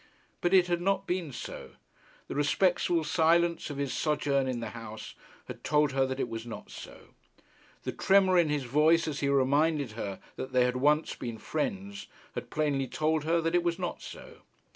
[0.41, 1.75] But it had not been so.
[2.27, 5.13] The respectful silence of his sojourn in the house
[5.45, 7.09] had told her that it was not so.
[7.83, 12.07] The tremor in his voice as he reminded her that they once had been friends
[12.33, 14.41] had plainly told her that it was not so.